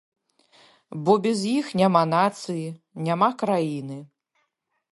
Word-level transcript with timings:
Бо 1.09 1.15
без 1.25 1.43
іх 1.57 1.65
няма 1.81 2.01
нацыі, 2.15 2.65
няма 3.09 3.29
краіны. 3.43 3.99